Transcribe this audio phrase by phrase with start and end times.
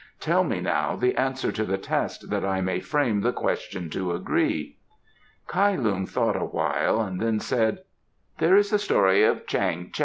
[0.19, 4.13] Tell me now the answer to the test, that I may frame the question to
[4.13, 4.77] agree."
[5.47, 7.83] Kai Lung thought a while, then said:
[8.39, 9.99] "There is the story of Chang Tao.